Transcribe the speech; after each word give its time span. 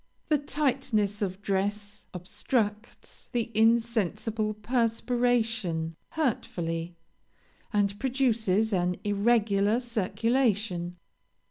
The 0.29 0.39
tightness 0.39 1.21
of 1.21 1.43
dress 1.43 2.07
obstructs 2.11 3.29
the 3.33 3.51
insensible 3.53 4.55
perspiration 4.55 5.95
hurtfully, 6.13 6.95
and 7.71 7.99
produces 7.99 8.73
an 8.73 8.97
irregular 9.03 9.79
circulation. 9.79 10.97